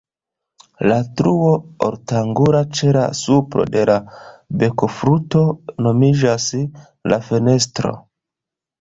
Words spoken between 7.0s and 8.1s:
la "fenestro".